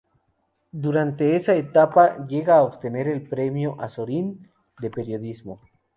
Durante 0.85 1.35
esa 1.35 1.53
etapa 1.53 2.25
llega 2.25 2.55
a 2.57 2.63
obtener 2.63 3.07
el 3.07 3.21
Premio 3.29 3.79
Azorín 3.79 4.49
de 4.79 4.89
Periodismo. 4.89 5.61